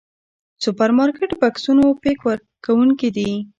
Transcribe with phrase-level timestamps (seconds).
[0.63, 2.17] سوپرمارکېټ بکسونو پيک
[2.65, 3.29] کوونکي دي.